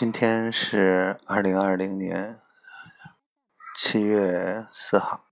[0.00, 2.40] 今天是二零二零年
[3.74, 5.24] 七月四号。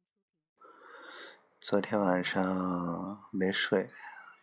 [1.60, 3.92] 昨天晚上没睡，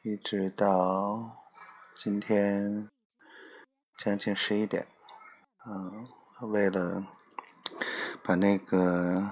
[0.01, 1.43] 一直到
[1.97, 2.87] 今天
[3.97, 4.87] 将近十一点。
[5.65, 6.07] 嗯，
[6.49, 7.05] 为了
[8.23, 9.29] 把那个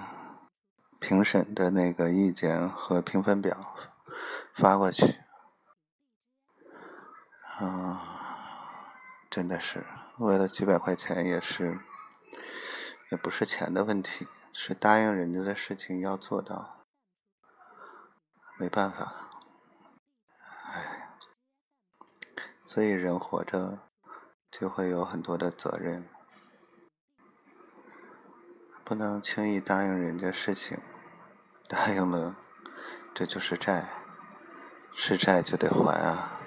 [1.00, 3.74] 评审的那个意见和评分表
[4.54, 5.16] 发过去。
[7.56, 8.20] 啊，
[9.30, 9.86] 真的是。
[10.22, 11.80] 为了几百块钱也是，
[13.10, 16.84] 也不是钱的问题，是答应人家的事情要做到，
[18.56, 19.12] 没办法，
[20.72, 21.18] 哎，
[22.64, 23.80] 所以人活着
[24.48, 26.08] 就会有很多的责任，
[28.84, 30.80] 不能轻易答应人家事情，
[31.68, 32.36] 答应了
[33.12, 33.90] 这就是债，
[34.94, 36.38] 是债就得还啊。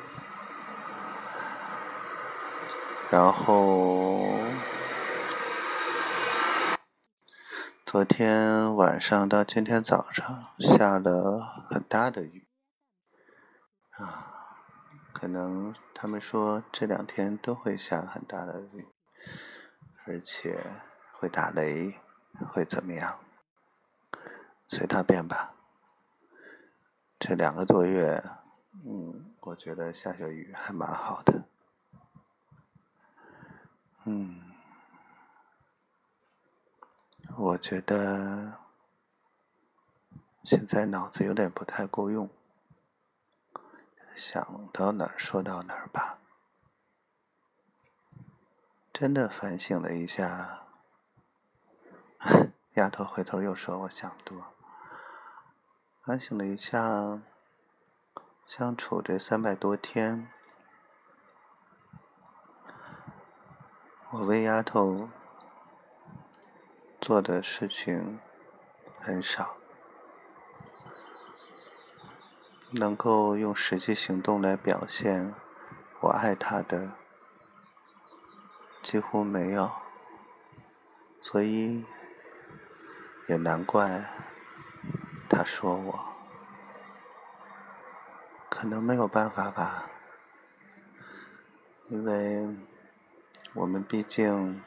[3.11, 4.27] 然后，
[7.85, 12.47] 昨天晚上到今天早上下了很大的雨，
[13.91, 14.57] 啊，
[15.13, 18.87] 可能他们说这两天都会下很大的雨，
[20.05, 20.59] 而且
[21.13, 21.99] 会打雷，
[22.51, 23.19] 会怎么样？
[24.67, 25.53] 随他便吧。
[27.19, 28.21] 这两个多月，
[28.85, 31.45] 嗯，我觉得下下雨还蛮好的。
[34.07, 34.39] 嗯，
[37.39, 38.59] 我觉得
[40.43, 42.29] 现在脑子有点不太够用，
[44.15, 46.19] 想到哪儿说到哪儿吧。
[48.93, 50.67] 真的反省了一下，
[52.75, 54.53] 丫头回头又说我想多。
[56.03, 57.19] 反省了一下，
[58.45, 60.31] 相处这三百多天。
[64.17, 65.09] 我为丫头
[67.01, 68.17] 做的事情
[69.01, 69.57] 很少，
[72.71, 75.35] 能够用实际行动来表现
[75.99, 76.93] 我爱她的
[78.81, 79.69] 几乎没有，
[81.19, 81.83] 所以
[83.27, 84.09] 也难怪
[85.29, 85.99] 她说我
[88.49, 89.89] 可能没有办法吧，
[91.89, 92.47] 因为。
[93.55, 94.61] 我们毕竟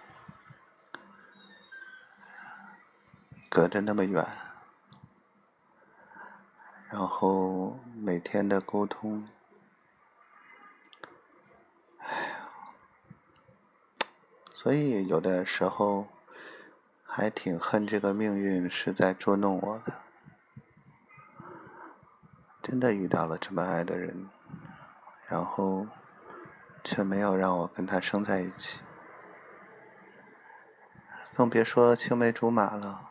[3.51, 4.27] 隔着那么远，
[6.89, 9.29] 然后每天的沟通，
[11.99, 12.49] 哎呀，
[14.55, 16.09] 所以有的时候
[17.05, 19.93] 还挺恨这个命运是在捉弄我的。
[22.63, 24.31] 真的遇到了这么爱的人，
[25.27, 25.87] 然后。
[26.83, 28.81] 却没有让我跟他生在一起，
[31.35, 33.11] 更别说青梅竹马了，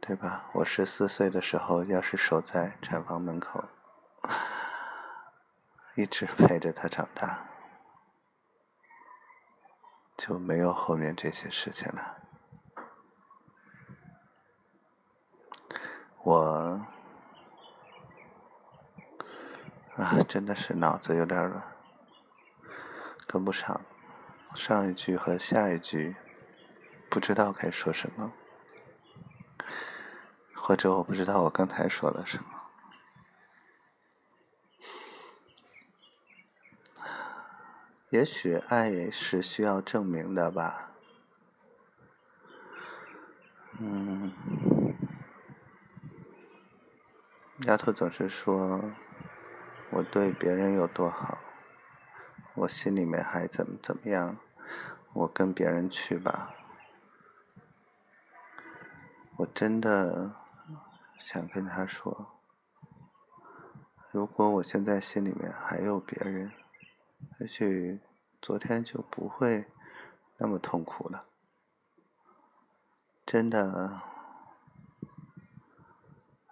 [0.00, 0.48] 对吧？
[0.54, 3.64] 我十四岁的时候，要是守在产房门口，
[5.96, 7.48] 一直陪着他长大，
[10.16, 12.16] 就没有后面这些事情了。
[16.22, 16.86] 我。
[19.96, 21.62] 啊，真的是脑子有点乱，
[23.26, 23.80] 跟不上
[24.54, 26.16] 上一句和下一句，
[27.08, 28.30] 不知道该说什么，
[30.54, 32.44] 或者我不知道我刚才说了什么。
[38.10, 40.90] 也许爱是需要证明的吧，
[43.80, 44.30] 嗯，
[47.60, 48.92] 丫头总是说。
[49.96, 51.38] 我对别人有多好，
[52.54, 54.36] 我心里面还怎么怎么样？
[55.14, 56.54] 我跟别人去吧。
[59.38, 60.36] 我真的
[61.18, 62.38] 想跟他说，
[64.10, 66.52] 如果我现在心里面还有别人，
[67.40, 67.98] 也许
[68.42, 69.66] 昨天就不会
[70.36, 71.24] 那么痛苦了。
[73.24, 74.02] 真的，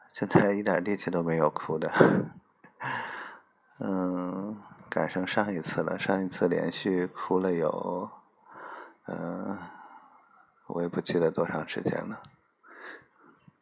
[0.09, 1.93] 现在一点力气都没有哭的。
[3.79, 4.57] 嗯，
[4.89, 5.99] 赶上上一次了。
[5.99, 8.11] 上一次连续哭了有，
[9.07, 9.59] 嗯，
[10.69, 12.23] 我也不记得多长时间了。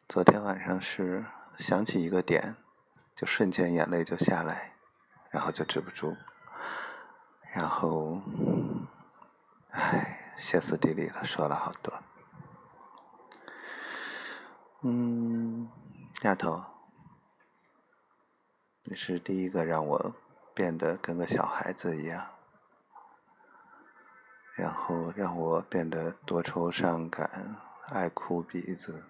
[0.07, 1.25] 昨天晚上是
[1.57, 2.55] 想起一个点，
[3.15, 4.73] 就瞬间眼泪就下来，
[5.31, 6.15] 然后就止不住，
[7.51, 8.21] 然后，
[9.71, 11.91] 唉，歇斯底里了，说了好多。
[14.81, 15.67] 嗯，
[16.21, 16.72] 丫头。
[18.85, 20.13] 你是第一个让我
[20.53, 22.31] 变得跟个小孩子一样，
[24.55, 27.55] 然后让我变得多愁善感、
[27.87, 29.05] 爱哭鼻子。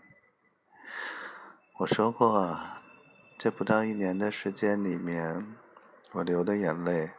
[1.80, 2.60] 我说过，
[3.40, 5.56] 这不到一年的时间里面，
[6.12, 7.10] 我流的眼泪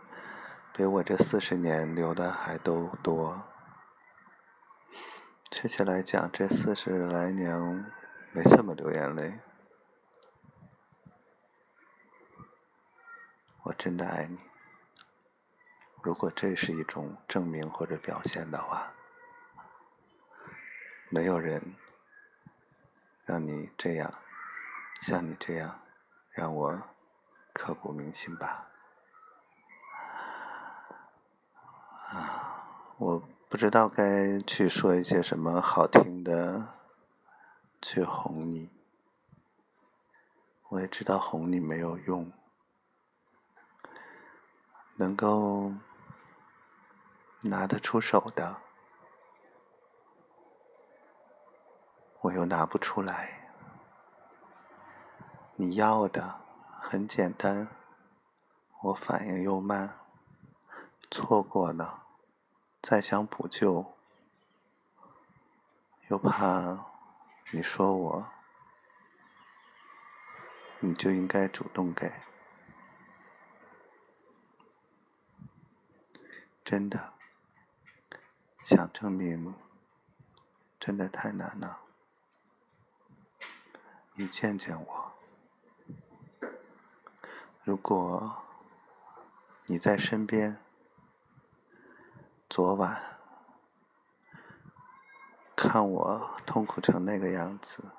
[0.72, 3.42] 比我这四十年流的还都多。
[5.50, 7.92] 确切来讲，这四十来年
[8.30, 9.40] 没怎么流眼泪。
[13.64, 14.38] 我真的爱你。
[16.02, 18.92] 如果这是一种证明或者表现的话，
[21.10, 21.74] 没有人
[23.26, 24.14] 让你这样，
[25.02, 25.80] 像你这样，
[26.30, 26.82] 让我
[27.52, 28.68] 刻骨铭心吧。
[32.08, 33.28] 啊，我。
[33.46, 36.74] 不知道该去说一些什么好听的，
[37.80, 38.68] 去哄你。
[40.70, 42.32] 我也知道哄你没有用，
[44.96, 45.72] 能够
[47.40, 48.60] 拿得出手的，
[52.20, 53.50] 我又拿不出来。
[55.56, 56.40] 你要的
[56.80, 57.68] 很简单，
[58.82, 59.98] 我反应又慢，
[61.10, 62.04] 错过了。
[62.80, 63.94] 再想补救，
[66.08, 66.86] 又怕
[67.50, 68.26] 你说我，
[70.80, 72.12] 你就应该主动给。
[76.64, 77.12] 真的，
[78.60, 79.54] 想证明，
[80.80, 81.80] 真的太难了。
[84.14, 85.12] 你见见我，
[87.62, 88.42] 如果
[89.66, 90.60] 你在身边。
[92.46, 93.18] 昨晚
[95.56, 97.90] 看我痛苦成那个样子，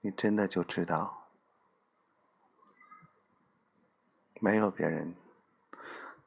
[0.00, 1.28] 你真的就知道，
[4.40, 5.14] 没有别人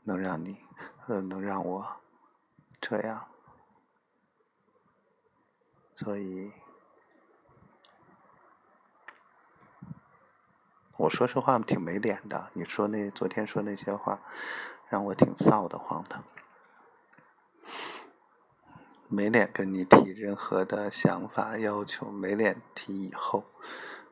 [0.03, 0.62] 能让你，
[1.07, 1.97] 嗯能让我
[2.79, 3.27] 这样。
[5.95, 6.51] 所以，
[10.97, 12.49] 我说实话挺没脸的。
[12.53, 14.21] 你说那昨天说那些话，
[14.89, 16.23] 让我挺臊得慌的。
[19.07, 23.45] 没脸跟你提任何的想法要求，没脸提以后，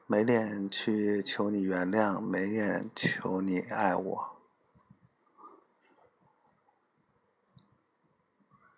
[0.06, 4.41] 没脸去求你原谅，没脸求你爱我。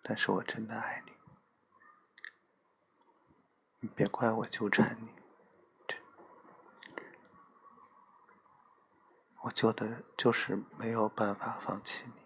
[0.06, 1.12] 但是我真的爱你，
[3.80, 5.08] 你别怪我纠缠你，
[9.40, 12.22] 我就的就是没有办法放弃你。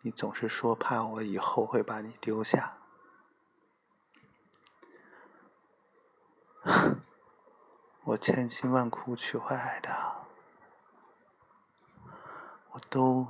[0.00, 2.78] 你总是说怕我以后会把你丢下，
[8.02, 10.26] 我千辛万苦娶回来的，
[12.72, 13.28] 我都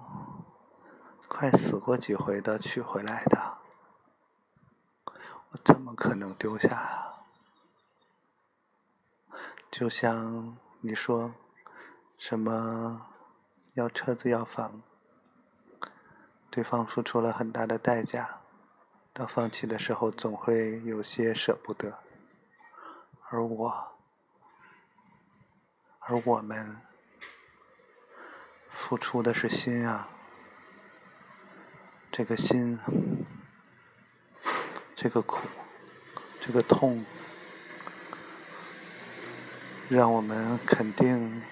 [1.39, 3.59] 快死过几回的娶回来的，
[5.51, 7.27] 我怎么可能丢下啊？
[9.71, 11.35] 就像你说
[12.17, 13.09] 什么
[13.75, 14.81] 要车子要房。
[16.51, 18.41] 对方付出了很大的代价，
[19.13, 21.99] 到放弃的时候总会有些舍不得，
[23.29, 23.99] 而我，
[25.99, 26.81] 而我们
[28.71, 30.09] 付出的是心啊，
[32.17, 32.79] 这个心，
[34.95, 35.47] 这个苦，
[36.41, 37.05] 这个痛，
[39.91, 41.43] 让我们肯定。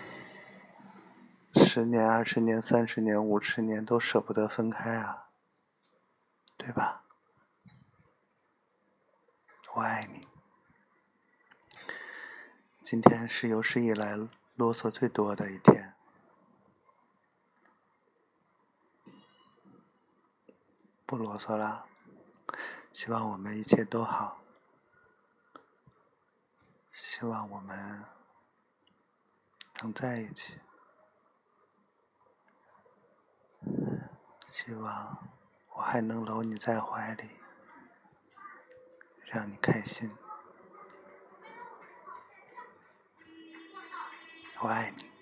[1.55, 5.27] 十年、二十年、三十年、五十年都舍不得分开啊，
[6.57, 7.05] 对吧？
[9.75, 10.27] 我爱你。
[12.83, 14.17] 今天是有史以来
[14.55, 15.94] 啰嗦最多的一天，
[21.07, 21.87] 不啰嗦了。
[22.93, 24.41] 希望我们一切都好，
[26.93, 28.05] 希望我们
[29.81, 30.61] 能在一起。
[34.47, 35.29] 希望
[35.71, 37.31] 我还能搂你在怀里，
[39.25, 40.17] 让你开心。
[44.61, 45.14] 我爱你。